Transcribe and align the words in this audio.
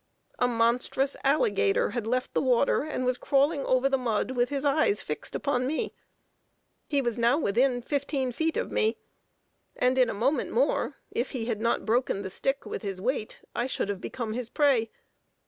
A 0.39 0.47
monstrous 0.47 1.15
alligator 1.23 1.91
had 1.91 2.07
left 2.07 2.33
the 2.33 2.41
water, 2.41 2.81
and 2.81 3.05
was 3.05 3.19
crawling 3.19 3.63
over 3.67 3.87
the 3.87 3.99
mud, 3.99 4.31
with 4.31 4.49
his 4.49 4.65
eyes 4.65 4.99
fixed 4.99 5.35
upon 5.35 5.67
me. 5.67 5.93
He 6.87 7.03
was 7.03 7.19
now 7.19 7.37
within 7.37 7.83
fifteen 7.83 8.31
feet 8.31 8.57
of 8.57 8.71
me, 8.71 8.97
and 9.75 9.99
in 9.99 10.09
a 10.09 10.13
moment 10.15 10.51
more, 10.51 10.95
if 11.11 11.29
he 11.29 11.45
had 11.45 11.61
not 11.61 11.85
broken 11.85 12.23
the 12.23 12.31
stick 12.31 12.65
with 12.65 12.81
his 12.81 12.99
weight, 12.99 13.41
I 13.53 13.67
should 13.67 13.89
have 13.89 14.01
become 14.01 14.33
his 14.33 14.49
prey. 14.49 14.89